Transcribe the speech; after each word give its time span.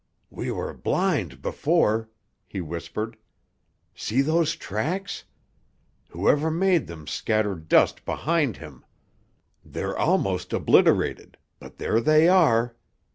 "We 0.31 0.49
were 0.49 0.73
blind 0.73 1.43
before," 1.43 2.09
he 2.47 2.59
whispered. 2.59 3.17
"See 3.93 4.23
those 4.23 4.55
tracks? 4.55 5.25
Whoever 6.09 6.49
made 6.49 6.87
them 6.87 7.05
scattered 7.05 7.67
dust 7.69 8.03
behind 8.03 8.57
him. 8.57 8.83
They're 9.63 9.95
almost 9.95 10.53
obliterated—but 10.53 11.77
there 11.77 12.01
they 12.01 12.27
are! 12.27 12.75